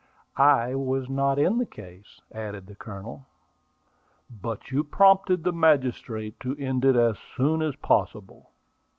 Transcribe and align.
"I 0.35 0.73
was 0.73 1.07
not 1.11 1.37
in 1.37 1.59
the 1.59 1.65
case," 1.67 2.21
added 2.33 2.65
the 2.65 2.73
Colonel. 2.73 3.27
"But 4.41 4.71
you 4.71 4.83
prompted 4.83 5.43
the 5.43 5.53
magistrate 5.53 6.39
to 6.39 6.55
end 6.57 6.85
it 6.85 6.95
as 6.95 7.17
soon 7.37 7.61
as 7.61 7.75
possible." 7.75 8.49